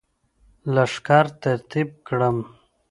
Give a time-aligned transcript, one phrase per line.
[0.73, 2.37] لښکر ترتیب کړم.